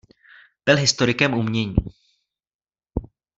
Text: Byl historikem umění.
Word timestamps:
Byl 0.65 0.77
historikem 0.77 1.33
umění. 1.33 1.75